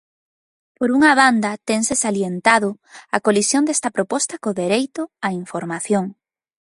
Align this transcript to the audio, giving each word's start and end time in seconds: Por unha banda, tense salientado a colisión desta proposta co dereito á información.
Por 0.77 0.89
unha 0.97 1.11
banda, 1.21 1.51
tense 1.69 1.95
salientado 2.05 2.69
a 3.15 3.17
colisión 3.27 3.63
desta 3.65 3.89
proposta 3.97 4.35
co 4.43 4.57
dereito 4.61 5.01
á 5.25 5.27
información. 5.43 6.05